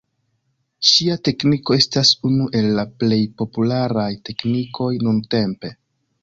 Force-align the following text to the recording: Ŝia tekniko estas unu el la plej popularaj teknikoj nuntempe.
Ŝia 0.91 1.17
tekniko 1.27 1.75
estas 1.81 2.13
unu 2.29 2.47
el 2.61 2.71
la 2.79 2.87
plej 3.03 3.19
popularaj 3.43 4.07
teknikoj 4.31 4.91
nuntempe. 5.07 5.73